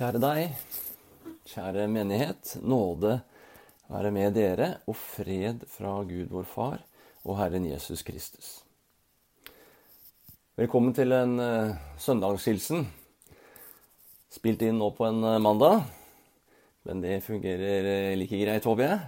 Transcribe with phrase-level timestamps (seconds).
[0.00, 0.52] Kjære deg,
[1.44, 2.54] kjære menighet.
[2.64, 3.18] Nåde
[3.92, 6.78] være med dere, og fred fra Gud vår Far
[7.20, 8.48] og Herren Jesus Kristus.
[10.56, 12.88] Velkommen til en uh, søndagshilsen.
[14.32, 15.84] Spilt inn nå på en uh, mandag,
[16.88, 18.98] men det fungerer uh, like greit, håper jeg.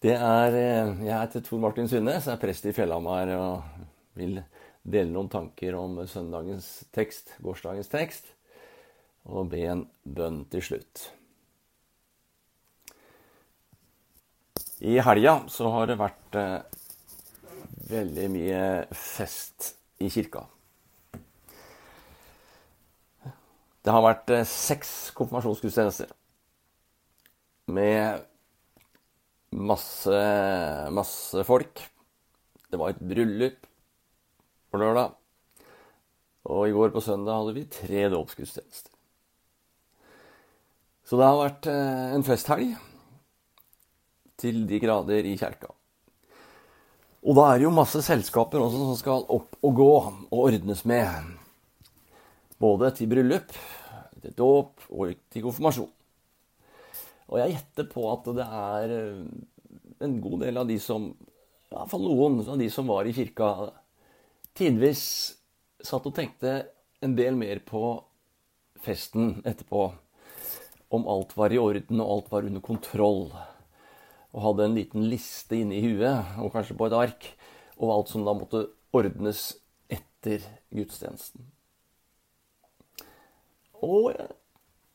[0.00, 0.60] Det er,
[0.96, 3.82] Jeg heter Tor Martin Sundnes, er prest i Fjellhamar og
[4.16, 4.40] vil
[4.80, 8.38] dele noen tanker om søndagens tekst, gårsdagens tekst
[9.28, 11.04] og be en bønn til slutt.
[14.82, 16.80] I helga så har det vært eh,
[17.92, 18.62] veldig mye
[18.96, 20.42] fest i kirka.
[23.82, 26.10] Det har vært eh, seks konfirmasjonsgudstjenester
[27.72, 28.26] med
[29.54, 30.22] masse,
[30.90, 31.82] masse folk.
[32.70, 33.66] Det var et bryllup
[34.72, 35.14] på lørdag.
[36.50, 38.91] Og i går på søndag hadde vi tre dåpsgudstjenester.
[41.12, 42.70] Så det har vært eh, en festhelg
[44.40, 45.68] til de grader i kjerka.
[47.28, 50.80] Og da er det jo masse selskaper også som skal opp og gå og ordnes
[50.88, 51.34] med.
[52.56, 53.52] Både til bryllup,
[54.22, 55.90] til dåp og til konfirmasjon.
[57.28, 59.26] Og jeg gjetter på at det er eh,
[60.08, 63.12] en god del av de som I hvert fall noen av de som var i
[63.12, 63.50] kirka,
[64.56, 65.04] tidvis
[65.76, 66.62] satt og tenkte
[67.04, 67.98] en del mer på
[68.80, 69.90] festen etterpå
[70.92, 73.24] om alt var i orden og alt var under kontroll.
[74.32, 77.26] Og hadde en liten liste inne i huet, og kanskje på et ark,
[77.78, 79.48] over alt som da måtte ordnes
[79.92, 81.48] etter gudstjenesten.
[83.82, 84.12] Og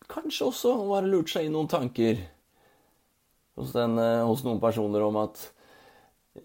[0.07, 2.21] kanskje også var det lurt seg inn noen tanker
[3.57, 5.49] hos, den, eh, hos noen personer om at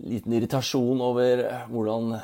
[0.00, 2.16] liten irritasjon over hvordan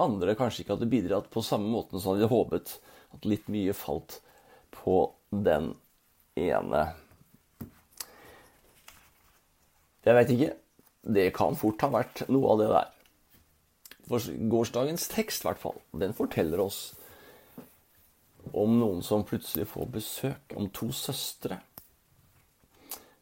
[0.00, 2.76] andre kanskje ikke hadde bidratt på samme måten som de hadde håpet.
[3.16, 4.20] At litt mye falt
[4.76, 5.02] på
[5.32, 5.72] den
[6.38, 6.82] ene
[10.00, 10.52] Jeg veit ikke.
[11.00, 12.88] Det kan fort ha vært noe av det der.
[14.08, 16.80] For gårsdagens tekst, i hvert fall, den forteller oss
[18.56, 20.56] om noen som plutselig får besøk.
[20.56, 21.60] Om to søstre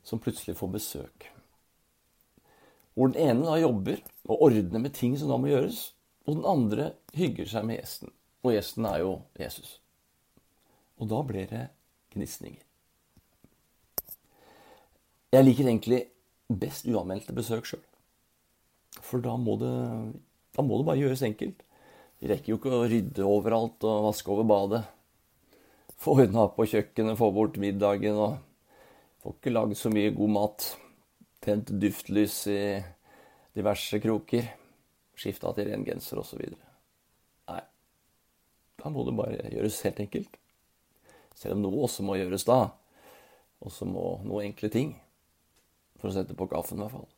[0.06, 1.26] som plutselig får besøk.
[2.94, 5.82] Hvor den ene da jobber og ordner med ting som da må gjøres,
[6.26, 8.14] og den andre hygger seg med gjesten.
[8.46, 9.76] Og gjesten er jo Jesus.
[10.98, 11.68] Og da blir det
[12.14, 12.67] gnisninger.
[15.28, 15.98] Jeg liker egentlig
[16.48, 17.82] best uanmeldte besøk sjøl.
[19.04, 19.72] For da må, det,
[20.56, 21.58] da må det bare gjøres enkelt.
[22.18, 24.80] Vi rekker jo ikke å rydde overalt og vaske over badet.
[26.00, 28.38] Få ordna på kjøkkenet, få bort middagen og
[29.18, 30.64] Får ikke lagd så mye god mat.
[31.42, 32.60] Tent duftlys i
[33.58, 34.46] diverse kroker.
[35.18, 36.44] Skifta til ren genser osv.
[37.50, 37.62] Nei,
[38.78, 40.38] da må det bare gjøres helt enkelt.
[41.34, 42.60] Selv om noe også må gjøres da.
[43.66, 44.94] Også må noe enkle ting
[45.98, 47.08] for å sette på kaffen, i hvert fall.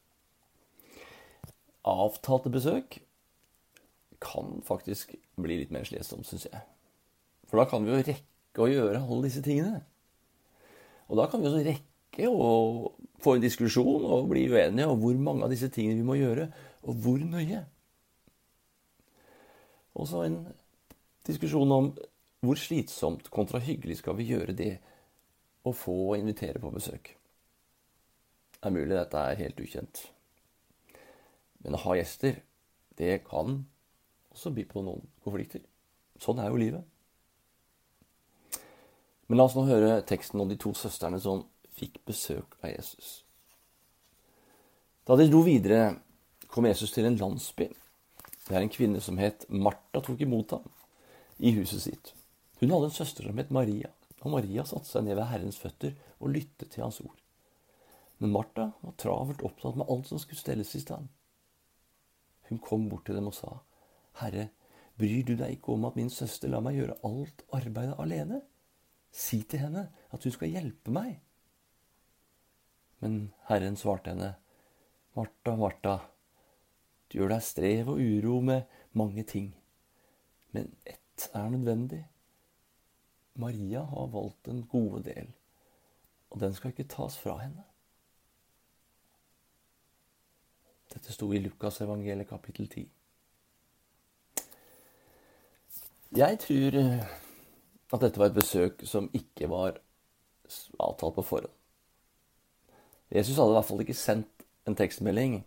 [1.91, 3.01] Avtalte besøk
[4.21, 6.63] kan faktisk bli litt mer slitsomt, syns jeg.
[7.49, 9.81] For da kan vi jo rekke å gjøre alle disse tingene.
[11.09, 12.51] Og da kan vi også rekke å
[13.23, 16.51] få en diskusjon og bli uenige om hvor mange av disse tingene vi må gjøre,
[16.87, 17.65] og hvor nøye.
[19.97, 20.43] Og så en
[21.27, 21.91] diskusjon om
[22.45, 24.75] hvor slitsomt kontra hyggelig skal vi gjøre det
[25.67, 27.12] å få invitere på besøk.
[28.60, 30.03] Det er mulig dette er helt ukjent.
[31.65, 32.43] Men å ha gjester,
[33.00, 33.62] det kan
[34.34, 35.62] også by på noen konflikter.
[36.21, 36.84] Sånn er jo livet.
[39.28, 41.47] Men la oss nå høre teksten om de to søstrene som
[41.78, 43.20] fikk besøk av Jesus.
[45.09, 45.94] Da de dro videre,
[46.50, 47.70] kom Jesus til en landsby.
[48.47, 50.66] Det er en kvinne som het Martha, tok imot ham
[51.38, 52.12] i huset sitt.
[52.60, 53.88] Hun hadde en søster som het Maria,
[54.20, 57.16] og Maria satte seg ned ved Herrens føtter og lyttet til hans ord.
[58.20, 61.08] Men Martha var travelt opptatt med alt som skulle stelles i stand.
[62.50, 63.54] Hun kom bort til dem og sa,
[64.20, 64.50] Herre,
[65.00, 68.43] bryr du deg ikke om at min søster lar meg gjøre alt arbeidet alene?
[69.11, 71.14] Si til henne at hun skal hjelpe meg.
[73.00, 74.34] Men Herren svarte henne,
[75.16, 75.96] Martha, Martha,
[77.08, 79.49] du gjør deg strev og uro med mange ting,
[80.52, 82.05] men ett er nødvendig.
[83.40, 85.32] Maria har valgt den gode del,
[86.28, 87.69] og den skal ikke tas fra henne.
[90.90, 92.88] Dette sto i Lukas evangeliet kapittel 10.
[96.16, 97.04] Jeg tror eh,
[97.92, 99.78] at dette var et besøk som ikke var
[100.82, 101.54] avtalt på forhånd.
[103.10, 105.40] Jesus hadde i hvert fall ikke sendt en tekstmelding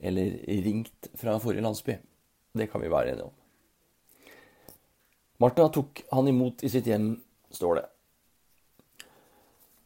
[0.00, 0.36] eller
[0.66, 1.96] ringt fra forrige landsby.
[2.58, 3.36] Det kan vi være enige om.
[5.40, 7.12] Martha tok han imot i sitt hjem
[7.54, 7.86] står det.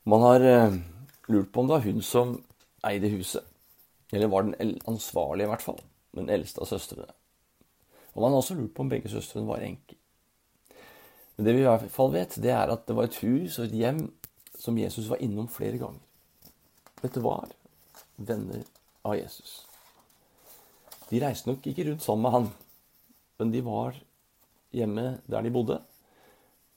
[0.09, 0.79] Man har eh,
[1.29, 2.39] lurt på om det var hun som
[2.85, 3.45] eide huset.
[4.15, 5.81] Eller var den ansvarlige, i hvert fall.
[6.15, 7.11] Den eldste av søstrene.
[8.15, 9.99] Og man har også lurt på om begge søstrene var enker.
[11.35, 13.67] Men det vi i hvert fall vet, det er at det var et hus og
[13.67, 14.05] et hjem
[14.55, 16.03] som Jesus var innom flere ganger.
[17.03, 17.51] Dette var
[18.17, 18.63] venner
[19.05, 19.65] av Jesus.
[21.11, 22.49] De reiste nok ikke rundt sammen med han,
[23.43, 23.99] men de var
[24.75, 25.81] hjemme der de bodde,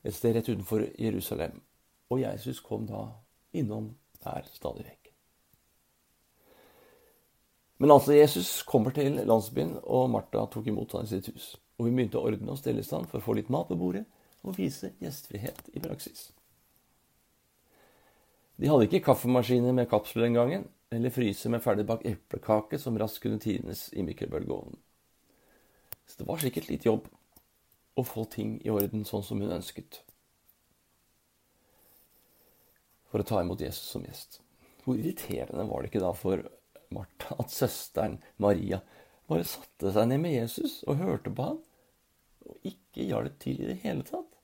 [0.04, 1.62] et sted rett utenfor Jerusalem.
[2.10, 3.08] Og Jesus kom da
[3.58, 3.92] innom
[4.24, 5.07] der stadig vekk.
[7.78, 11.52] Men altså, Jesus kommer til landsbyen, og Martha tok imot ham i sitt hus.
[11.78, 13.78] Og hun begynte å ordne og stelle i stand for å få litt mat på
[13.78, 14.08] bordet
[14.48, 16.32] og vise gjestfrihet i praksis.
[18.58, 23.22] De hadde ikke kaffemaskiner med kapsler den gangen, eller fryse med ferdigbakt eplekake som raskt
[23.22, 24.80] kunne tines i mikrobølgeovnen.
[26.08, 27.10] Så det var sikkert litt jobb
[27.98, 30.00] å få ting i orden sånn som hun ønsket.
[33.12, 34.40] For å ta imot Jesus som gjest.
[34.86, 36.42] Hvor irriterende var det ikke da for
[36.96, 38.82] Martha at søsteren Maria
[39.28, 41.62] bare satte seg ned med Jesus og hørte på ham,
[42.48, 44.38] og ikke hjalp til i det hele tatt?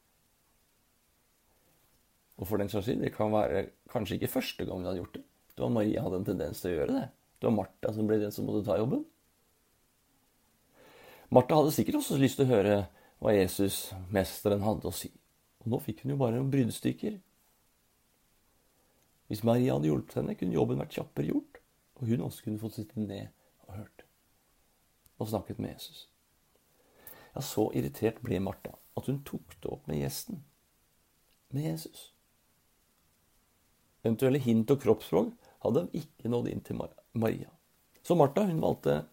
[2.42, 5.18] Og for den saks skyld, det kan være kanskje ikke første gang hun hadde gjort
[5.20, 5.24] det.
[5.54, 7.08] Det var Maria hadde en tendens til å gjøre det.
[7.40, 9.04] Det var Martha som ble den som måtte ta jobben.
[11.34, 12.78] Martha hadde sikkert også lyst til å høre
[13.24, 15.14] hva Jesus, mesteren, hadde å si.
[15.64, 17.22] Og nå fikk hun jo bare noen bruddstykker.
[19.32, 21.53] Hvis Maria hadde hjulpet henne, kunne jobben vært kjappere gjort.
[22.00, 23.30] Og hun også kunne fått sitte ned
[23.68, 24.06] og hørt.
[25.20, 26.08] Og snakket med Jesus.
[27.34, 30.44] Ja, så irritert ble Martha at hun tok det opp med gjesten.
[31.54, 32.12] Med Jesus.
[34.04, 37.50] Eventuelle hint og kroppsspråk hadde ikke nådd inn til Maria.
[38.04, 39.04] Så Martha hun valgte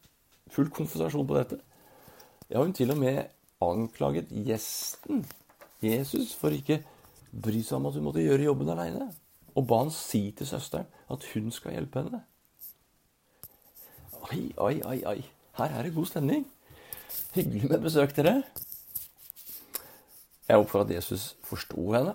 [0.50, 1.60] full konfesasjon på dette.
[2.50, 3.28] Ja, hun til og med
[3.62, 5.22] anklaget gjesten,
[5.80, 6.80] Jesus, for ikke
[7.30, 9.10] bry seg om at hun måtte gjøre jobben aleine.
[9.54, 12.24] Og ba han si til søsteren at hun skal hjelpe henne.
[14.30, 15.22] Oi, oi, oi, oi.
[15.58, 16.44] Her er det god stemning.
[17.34, 18.42] Hyggelig med besøk, dere.
[20.46, 22.14] Jeg håper at Jesus forsto henne,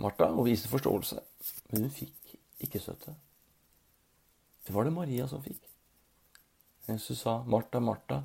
[0.00, 1.20] Martha, og viste forståelse.
[1.68, 2.32] Men hun fikk
[2.64, 3.12] ikke støtte.
[4.64, 5.60] Det var det Maria som fikk.
[6.88, 8.22] Jesus sa, 'Martha, Martha,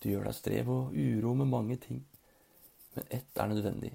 [0.00, 2.06] du gjør deg strev og uro med mange ting,
[2.94, 3.94] men ett er nødvendig.'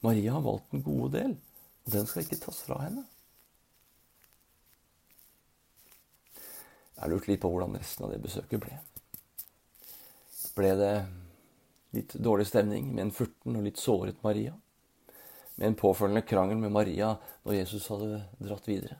[0.00, 1.36] Maria har valgt den gode del,
[1.84, 3.04] og den skal ikke tas fra henne.
[7.02, 8.76] Jeg har lurt litt på hvordan resten av det besøket ble.
[10.54, 10.92] Ble det
[11.96, 14.54] litt dårlig stemning med en furten og litt såret Maria?
[15.54, 18.96] med en påfølgende krangel med Maria når Jesus hadde dratt videre.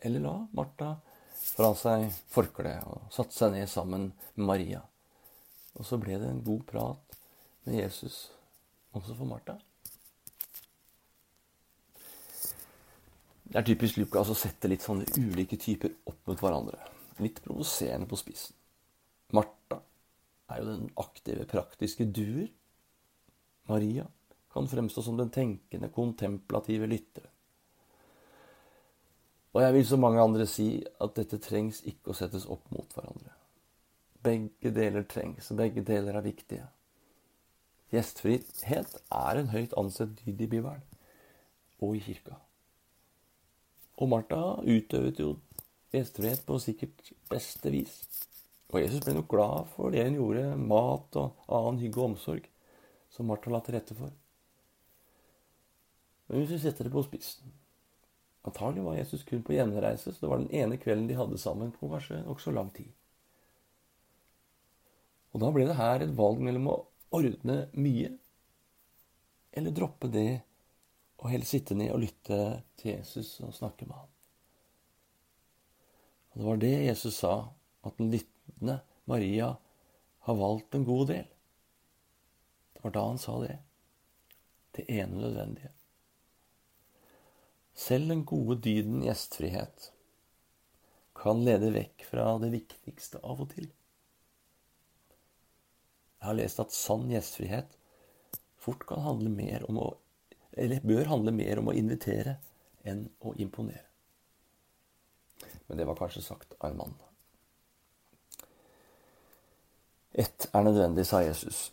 [0.00, 0.94] Eller la Martha
[1.38, 4.82] fra seg forkleet og satte seg ned sammen med Maria.
[5.78, 7.18] Og så ble det en god prat
[7.66, 8.28] med Jesus
[8.96, 9.58] også for Martha.
[13.48, 16.78] Det er typisk Lucas å sette litt sånne ulike typer opp mot hverandre.
[17.24, 18.52] Litt provoserende på spissen.
[19.32, 19.80] Martha
[20.52, 22.50] er jo den aktive, praktiske duer.
[23.68, 24.04] Maria
[24.52, 27.32] kan fremstå som den tenkende, kontemplative lytteren.
[29.56, 30.68] Og jeg vil som mange andre si
[31.00, 33.32] at dette trengs ikke å settes opp mot hverandre.
[34.24, 36.66] Begge deler trengs, og begge deler er viktige.
[37.94, 40.84] Gjestfrihet er en høyt ansett dyd i Bibelen
[41.80, 42.36] og i kirka.
[43.98, 45.34] Og Martha utøvet jo
[45.94, 47.96] gjestfrihet på sikkert beste vis.
[48.68, 52.48] Og Jesus ble nok glad for det hun gjorde, mat og annen hygge og omsorg
[53.14, 54.12] som Martha la til rette for.
[56.28, 57.56] Men hvis vi setter det på spissen
[58.46, 61.72] Antagelig var Jesus kun på gjenreise, så det var den ene kvelden de hadde sammen
[61.74, 62.88] på kanskje nokså lang tid.
[65.34, 66.76] Og da ble det her et valg mellom å
[67.18, 68.14] ordne mye
[69.58, 70.40] eller droppe det
[71.18, 72.38] og heller sitte ned og lytte
[72.78, 74.10] til Jesus og snakke med ham.
[76.30, 77.32] Og Det var det Jesus sa,
[77.84, 78.78] at den lyttende
[79.10, 79.54] Maria
[80.28, 81.26] har valgt en god del.
[82.74, 83.58] Det var da han sa det.
[84.76, 85.72] Det ene nødvendige.
[87.74, 89.92] Selv den gode dyden gjestfrihet
[91.18, 93.66] kan lede vekk fra det viktigste av og til.
[96.18, 97.74] Jeg har lest at sann gjestfrihet
[98.58, 99.88] fort kan handle mer om å
[100.58, 102.36] Eller bør handle mer om å invitere
[102.88, 103.86] enn å imponere.
[105.68, 106.94] Men det var kanskje sagt av en mann.
[110.18, 111.68] Ett er nødvendig, sa Jesus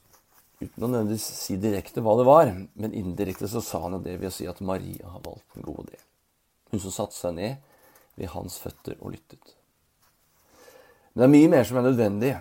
[0.59, 2.51] uten å nødvendigvis si direkte hva det var.
[2.79, 5.91] Men indirekte så sa han det ved å si at Maria har valgt en god
[5.91, 6.01] del.
[6.71, 7.71] Hun som satte seg ned
[8.15, 9.55] ved hans føtter og lyttet.
[11.13, 12.33] Men det er mye mer som er nødvendig.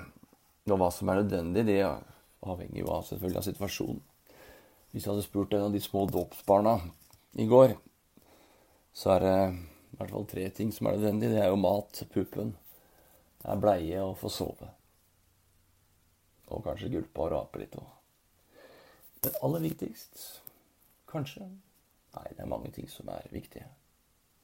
[0.70, 4.02] Og hva som er nødvendig, det avhenger jo av, selvfølgelig av situasjonen.
[4.94, 6.76] Hvis jeg hadde spurt en av de små dåpsbarna
[7.42, 7.72] i går,
[8.94, 11.32] så er det i hvert fall tre ting som er nødvendig.
[11.32, 12.52] Det er jo mat, puppen,
[13.42, 14.70] det er bleie og få sove.
[16.46, 17.90] Og kanskje gulpe og rape litt òg.
[19.24, 20.24] Men aller viktigst,
[21.10, 21.50] kanskje
[22.14, 23.66] Nei, det er mange ting som er viktige.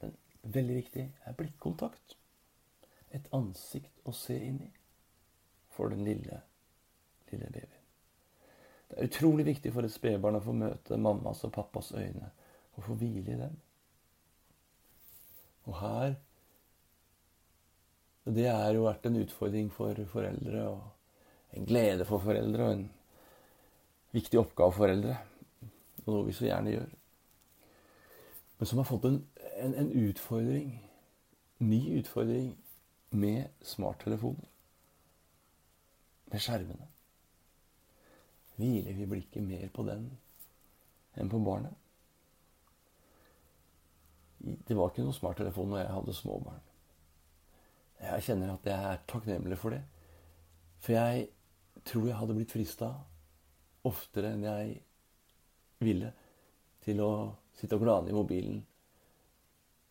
[0.01, 2.17] Men veldig viktig er blikkontakt.
[3.15, 4.71] Et ansikt å se inn i
[5.71, 6.41] for den lille,
[7.31, 7.80] lille babyen.
[8.91, 12.27] Det er utrolig viktig for et spedbarn å få møte mammas og pappas øyne
[12.75, 13.55] og få hvile i dem.
[15.63, 16.15] Og her
[18.25, 22.83] Det har jo vært en utfordring for foreldre, og en glede for foreldre, og en
[24.13, 25.15] viktig oppgave for foreldre.
[26.05, 26.91] Og noe vi så gjerne gjør.
[28.59, 29.17] Men som har fått en,
[29.57, 30.69] en, en utfordring,
[31.65, 32.53] ny utfordring,
[33.09, 34.45] med smarttelefoner.
[36.31, 36.87] Med skjermene.
[38.59, 40.09] Hviler vi blikket mer på den
[41.19, 41.77] enn på barnet?
[44.41, 46.61] Det var ikke noe smarttelefon når jeg hadde småbarn.
[48.01, 49.81] Jeg kjenner at jeg er takknemlig for det.
[50.81, 51.27] For jeg
[51.85, 52.89] tror jeg hadde blitt frista
[53.87, 54.73] oftere enn jeg
[55.81, 56.09] ville
[56.81, 57.11] til å
[57.57, 58.61] sitte og glane i mobilen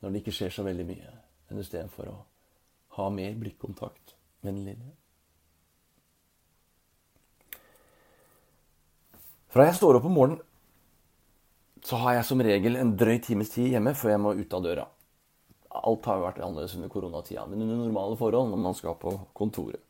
[0.00, 1.10] når det ikke skjer så veldig mye,
[1.50, 2.18] enn istedenfor å
[2.96, 4.94] ha mer blikkontakt med den lille.
[9.50, 10.46] Fra jeg står opp om morgenen
[11.84, 14.64] så har jeg som regel en drøy times tid hjemme før jeg må ut av
[14.64, 14.82] døra.
[15.80, 19.14] Alt har jo vært annerledes under koronatida, men under normale forhold når man skal på
[19.38, 19.80] kontoret.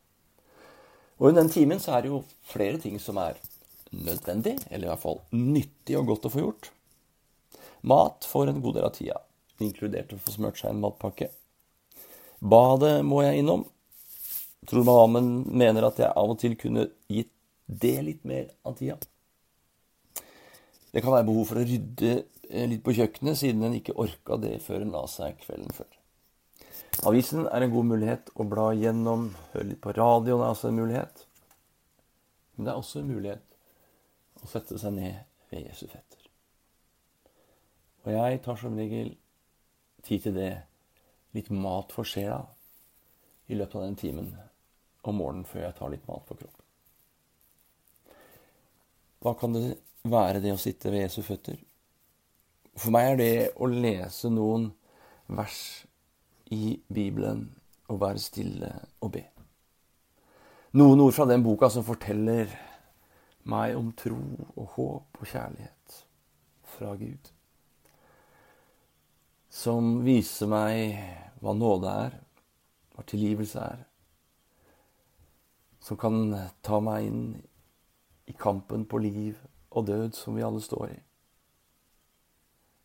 [1.19, 3.41] Og under den timen så er det jo flere ting som er
[3.91, 6.71] nødvendig, eller i hvert fall nyttig og godt å få gjort.
[7.91, 9.21] Mat får en god del av tida,
[9.61, 11.29] inkludert å få smurt seg en matpakke.
[12.41, 13.67] Badet må jeg innom.
[14.71, 17.33] Tror mammen mener at jeg av og til kunne gitt
[17.67, 19.01] det litt mer av tida.
[20.91, 24.39] Det kan være behov for å rydde eh, litt på kjøkkenet, siden en ikke orka
[24.43, 25.91] det før en la seg kvelden før.
[27.07, 29.31] Avisen er en god mulighet å bla gjennom.
[29.55, 31.27] Høre litt på radioen er også en mulighet.
[32.57, 36.27] Men det er også en mulighet å sette seg ned ved Jesu fetter.
[38.05, 39.15] Og jeg tar som regel
[40.05, 40.53] tid til det,
[41.37, 42.43] litt mat for sjela,
[43.51, 44.31] i løpet av den timen
[45.07, 46.67] om morgenen før jeg tar litt mat på kroppen.
[49.21, 49.65] Hva kan det
[50.09, 51.59] være det å sitte ved Jesu føtter.
[52.77, 54.71] For meg er det å lese noen
[55.31, 55.85] vers
[56.51, 57.49] i Bibelen
[57.91, 58.71] og være stille
[59.03, 59.25] og be.
[60.79, 62.51] Noen ord fra den boka som forteller
[63.51, 64.21] meg om tro
[64.55, 66.01] og håp og kjærlighet
[66.77, 67.31] fra Gud.
[69.51, 70.95] Som viser meg
[71.43, 72.19] hva nåde er,
[72.95, 73.83] hva tilgivelse er.
[75.83, 76.23] Som kan
[76.63, 77.25] ta meg inn
[78.31, 79.41] i kampen på liv
[79.71, 80.99] og død som vi alle står i.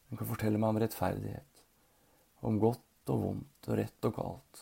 [0.09, 1.63] Hun kan fortelle meg om rettferdighet,
[2.45, 4.61] om godt og vondt og rett og galt.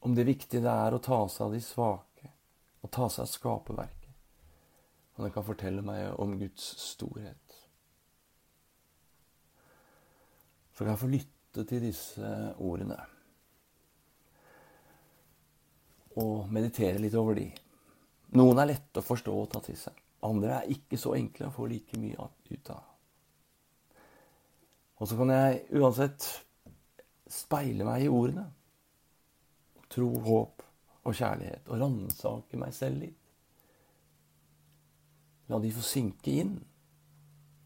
[0.00, 2.32] Om det viktige det er å ta seg av de svake
[2.80, 3.96] og ta seg av skaperverket.
[5.16, 7.56] Og den kan fortelle meg om Guds storhet.
[10.72, 12.96] Så kan jeg få lytte til disse ordene
[16.20, 17.50] og meditere litt over de.
[18.38, 19.96] Noen er lette å forstå og ta til seg.
[20.26, 22.86] Andre er ikke så enkle å få like mye ut av.
[25.00, 26.26] Og så kan jeg uansett
[27.30, 28.44] speile meg i ordene.
[29.90, 30.64] Tro, håp
[31.08, 31.64] og kjærlighet.
[31.70, 33.16] Og ransake meg selv litt.
[35.50, 36.52] La de få synke inn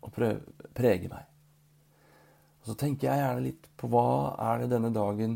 [0.04, 1.26] og prøve, prege meg.
[2.62, 4.06] Og så tenker jeg gjerne litt på hva
[4.52, 5.34] er det denne dagen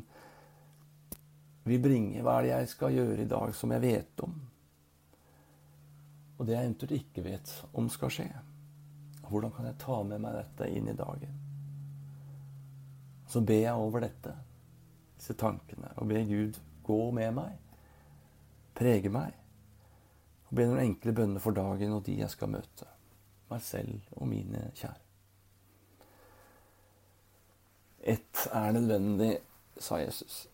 [1.69, 2.23] vil bringe?
[2.25, 4.39] Hva er det jeg skal gjøre i dag som jeg vet om?
[6.39, 8.29] Og det jeg eventuelt ikke vet om skal skje.
[9.29, 11.35] Hvordan kan jeg ta med meg dette inn i dagen?
[13.29, 14.33] Så ber jeg over dette,
[15.19, 17.59] disse tankene, og ber Gud gå med meg,
[18.79, 19.35] prege meg,
[20.49, 22.89] og be noen enkle bønner for dagen og de jeg skal møte,
[23.51, 25.05] meg selv og mine kjære.
[28.09, 29.35] Ett er nødvendig,
[29.77, 30.47] sa Jesus.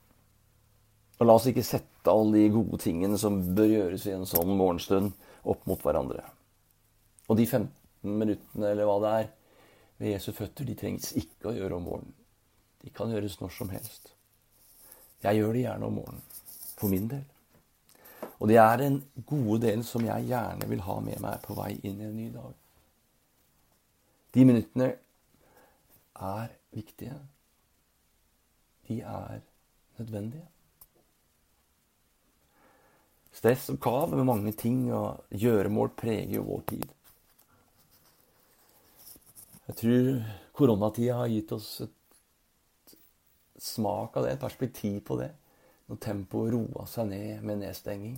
[1.20, 4.56] Og la oss ikke sette alle de gode tingene som bør gjøres i en sånn
[4.58, 5.12] morgenstund,
[5.50, 6.24] opp mot hverandre.
[7.28, 7.70] Og de 15
[8.04, 9.30] minuttene, eller hva det er,
[10.00, 12.16] ved Jesu føtter, de trengs ikke å gjøre om morgenen.
[12.84, 14.10] De kan gjøres når som helst.
[15.24, 16.26] Jeg gjør det gjerne om morgenen,
[16.76, 17.24] for min del.
[18.42, 21.70] Og det er en gode del som jeg gjerne vil ha med meg på vei
[21.80, 22.52] inn i en ny dag.
[24.34, 24.90] De minuttene
[26.14, 27.16] er viktige.
[28.88, 29.40] De er
[29.96, 30.48] nødvendige.
[33.44, 36.84] Stress og kav med mange ting og gjøremål preger jo vår tid.
[39.66, 40.06] Jeg tror
[40.56, 42.94] koronatida har gitt oss et
[43.60, 45.28] smak av det, et perspektiv på det.
[45.92, 48.14] Når tempoet roa seg ned med nedstenging.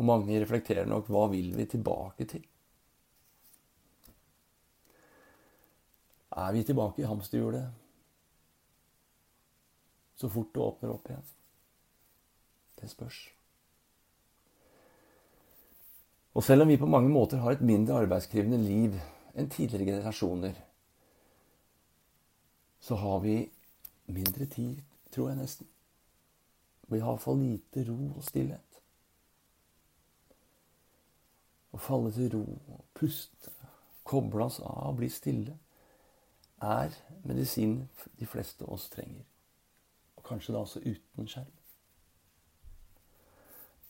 [0.00, 2.42] Og mange reflekterer nok hva vil vi tilbake til?
[6.42, 7.70] Er vi tilbake i hamsterhjulet
[10.18, 11.30] så fort det åpner opp igjen?
[12.82, 13.22] Det spørs.
[16.34, 18.96] Og selv om vi på mange måter har et mindre arbeidskrevende liv
[19.38, 20.56] enn tidligere generasjoner,
[22.82, 23.36] så har vi
[24.06, 24.80] mindre tid,
[25.14, 25.68] tror jeg nesten.
[26.90, 28.80] Vi har for lite ro og stillhet.
[31.72, 32.42] Å falle til ro,
[32.98, 33.54] puste,
[34.04, 35.54] koble oss av, bli stille,
[36.62, 36.92] er
[37.24, 37.78] medisin
[38.18, 39.24] de fleste av oss trenger.
[40.18, 41.61] Og kanskje da også uten skjerm.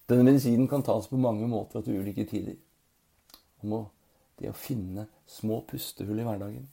[0.07, 2.57] Denne medisinen kan tas på mange måter til ulike tider.
[3.63, 3.85] Om
[4.39, 6.65] det å finne små pustehull i hverdagen.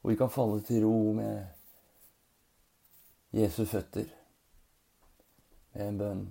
[0.00, 1.46] Hvor vi kan falle til ro med
[3.34, 4.06] Jesu føtter,
[5.72, 6.26] med en bønn,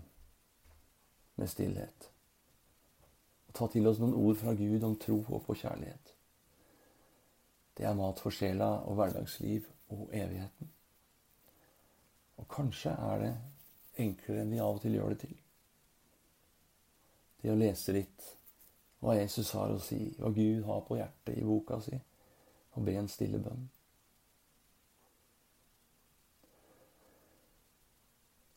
[1.38, 2.08] med stillhet.
[3.48, 6.14] Og ta til oss noen ord fra Gud om tro, og kjærlighet.
[7.78, 10.72] Det er mat for sjela og hverdagsliv og evigheten.
[12.38, 13.34] Og kanskje er det
[14.02, 15.38] enklere enn vi av og til gjør det til
[17.42, 18.34] det å lese litt
[19.04, 21.98] hva Jesus har å si, hva Gud har på hjertet i boka si,
[22.74, 23.68] og be en stille bønn.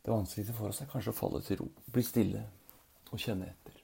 [0.00, 2.46] Det vanskeligste for oss er kanskje å falle til ro, bli stille
[3.10, 3.76] og kjenne etter.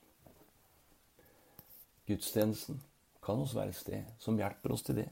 [2.07, 2.79] Gudstjenesten
[3.23, 5.09] kan også være et sted som hjelper oss til det,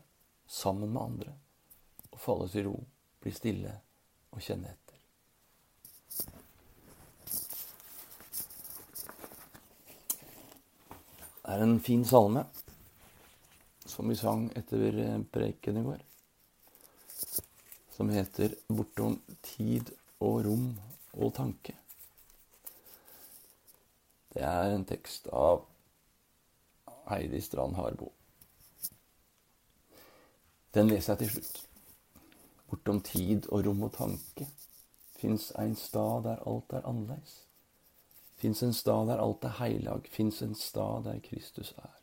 [0.47, 1.33] sammen med andre.
[2.15, 2.75] Å falle til ro,
[3.21, 3.73] bli stille
[4.31, 4.84] og kjenne etter.
[11.45, 12.45] Er en fin salme
[13.85, 16.01] som vi sang etter eh, preken i går.
[17.95, 20.79] Som heter 'Bortom tid og rom
[21.13, 21.77] og tanke'.
[24.33, 25.63] Det er en tekst av
[27.07, 28.11] Heidi Strand Harbo.
[30.73, 31.67] Den leser jeg til slutt.
[32.67, 34.47] Bortom tid og rom og tanke
[35.15, 37.44] fins ein stad der alt er annerledes.
[38.35, 41.93] Fins en stad der alt er heilag, fins en stad der Kristus er.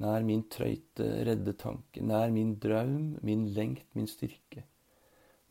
[0.00, 4.64] Nær min trøyte, redde tanke, nær min drøm, min lengt, min styrke.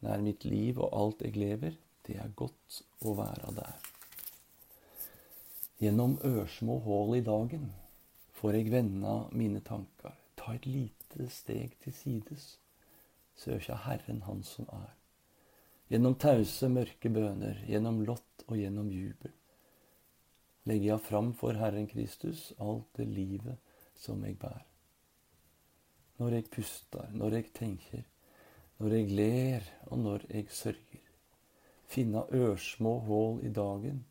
[0.06, 3.88] Nær mitt liv og alt jeg lever, det er godt å være der.
[5.82, 7.72] Gjennom ørsmå hull i dagen
[8.38, 12.46] får jeg venda mine tanker, ta et lite steg til sides,
[13.36, 14.94] søkja Herren Han som er.
[15.90, 19.34] Gjennom tause, mørke bøner, gjennom lott og gjennom jubel
[20.66, 24.66] legger jeg fram for Herren Kristus alt det livet som jeg bærer.
[26.18, 28.04] Når jeg puster, når jeg tenker,
[28.80, 31.02] når jeg ler og når jeg sørger.
[31.86, 34.02] Finna ørsmå hull i dagen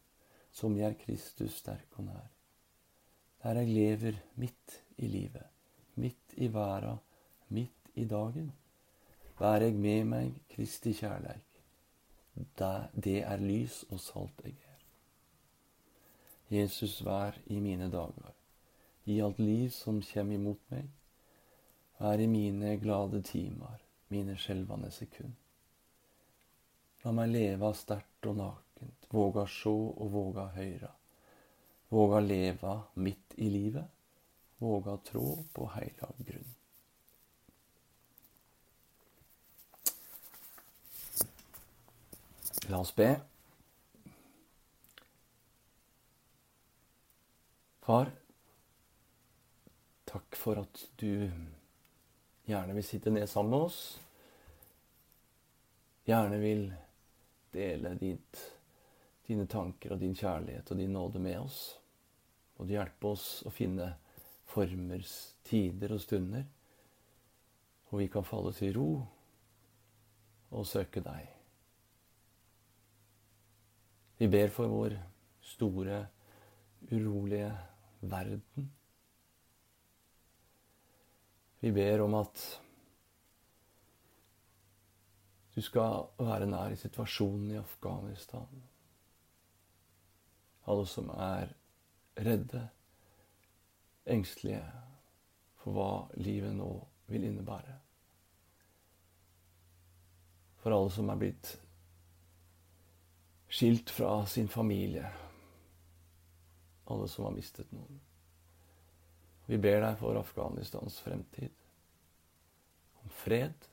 [0.55, 2.29] som gjør Kristus sterk og nær.
[3.43, 5.49] Der jeg lever midt i livet,
[5.97, 6.95] midt i verda,
[7.49, 8.53] midt i dagen.
[9.39, 11.54] bærer jeg med meg Kristi kjærleik.
[12.35, 14.81] Det er lys og salt jeg er.
[16.51, 18.35] Jesus, vær i mine dager,
[19.05, 20.90] i alt liv som kommer imot meg.
[21.99, 25.33] Vær i mine glade timer, mine skjelvende sekund.
[27.05, 30.90] La meg leve sterkt og nakent, våga sjå og våga høyra.
[31.94, 33.87] Våga leva midt i livet,
[34.59, 36.54] våga trå på heilag grunn.
[42.68, 43.11] La oss be.
[47.85, 48.09] Far,
[50.09, 51.29] takk for at du
[52.48, 53.81] gjerne vil sitte ned sammen med oss.
[56.09, 56.64] Gjerne vil
[57.53, 58.40] dele ditt,
[59.29, 61.61] dine tanker og din kjærlighet og din nåde med oss.
[62.57, 63.92] Og du hjelpe oss å finne
[64.48, 65.05] former,
[65.44, 66.48] tider og stunder
[67.90, 68.90] hvor vi kan falle til ro
[70.57, 71.34] og søke deg.
[74.25, 74.95] Vi ber for vår
[75.45, 76.07] store,
[76.89, 77.51] urolige
[78.01, 78.71] verden.
[81.61, 82.45] Vi ber om at
[85.55, 88.63] du skal være nær i situasjonen i Afghanistan.
[90.73, 91.53] Alle som er
[92.17, 92.63] redde,
[94.07, 94.63] engstelige
[95.61, 96.71] for hva livet nå
[97.13, 97.77] vil innebære.
[100.65, 101.53] For alle som er blitt
[103.55, 105.07] skilt fra sin familie
[106.85, 108.01] alle som har mistet noen.
[109.47, 111.53] Vi ber deg for Afghanistans fremtid.
[113.03, 113.69] Om fred,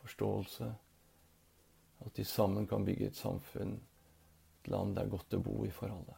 [0.00, 0.68] forståelse,
[2.02, 3.76] at de sammen kan bygge et samfunn,
[4.60, 6.16] et land det er godt å bo i for alle.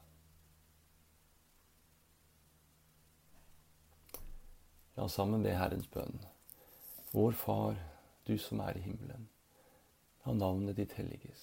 [4.94, 6.20] La oss sammen be Herrens bønn.
[7.10, 7.78] Vår Far,
[8.26, 9.26] du som er i himmelen.
[10.24, 11.42] La navnet ditt helliges.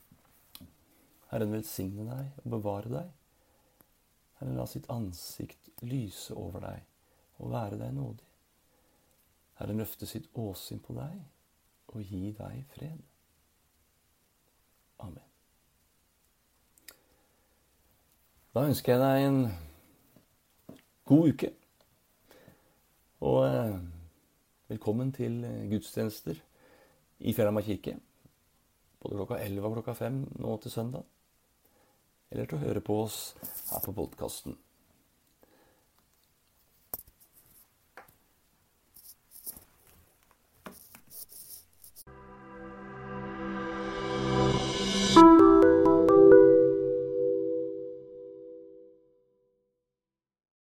[1.31, 3.11] Herren velsigne deg og bevare deg.
[4.39, 6.83] Herren la sitt ansikt lyse over deg
[7.39, 8.27] og være deg nådig.
[9.61, 11.19] Herren løfte sitt åsyn på deg
[11.93, 12.99] og gi deg fred.
[15.01, 15.27] Amen.
[18.51, 19.41] Da ønsker jeg deg en
[21.07, 21.53] god uke.
[23.21, 23.77] Og eh,
[24.73, 25.39] velkommen til
[25.71, 26.41] gudstjenester
[27.21, 27.95] i Fjellhamar kirke.
[29.01, 31.10] Både klokka 11 og klokka 5 nå til søndag.
[32.31, 33.17] Eller til å høre på oss
[33.71, 34.55] her på podkasten.